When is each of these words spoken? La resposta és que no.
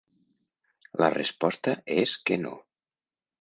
La 1.05 1.09
resposta 1.17 1.75
és 1.97 2.15
que 2.31 2.41
no. 2.47 2.55